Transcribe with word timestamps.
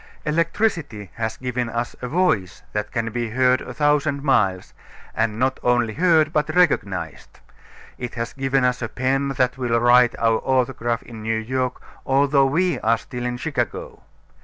Electricity 0.25 1.11
has 1.13 1.37
given 1.37 1.69
us 1.69 1.95
a 2.01 2.07
voice 2.07 2.63
that 2.73 2.91
can 2.91 3.11
be 3.11 3.29
heard 3.29 3.61
a 3.61 3.71
thousand 3.71 4.23
miles, 4.23 4.73
and 5.13 5.37
not 5.37 5.59
only 5.61 5.93
heard, 5.93 6.33
but 6.33 6.55
recognized. 6.55 7.39
It 7.99 8.15
has 8.15 8.33
given 8.33 8.63
us 8.65 8.81
a 8.81 8.89
pen 8.89 9.27
that 9.37 9.59
will 9.59 9.79
write 9.79 10.15
our 10.17 10.39
autograph 10.39 11.03
in 11.03 11.21
New 11.21 11.37
York, 11.37 11.79
although 12.03 12.47
we 12.47 12.79
are 12.79 12.97
still 12.97 13.27
in 13.27 13.37
Chicago. 13.37 14.01